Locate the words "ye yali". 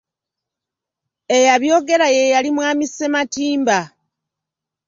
2.15-2.49